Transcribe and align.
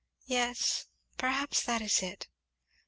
"Yes, 0.25 0.87
perhaps 1.17 1.61
that 1.61 1.79
is 1.79 2.01
it." 2.01 2.27